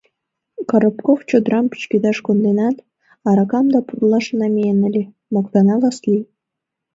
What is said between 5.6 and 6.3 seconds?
Васлий.